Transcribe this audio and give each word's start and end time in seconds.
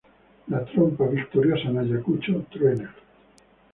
La 0.47 0.65
trompa 0.65 1.05
victoriosa 1.05 1.67
en 1.69 1.77
Ayacucho 1.77 2.43
truena; 2.49 2.95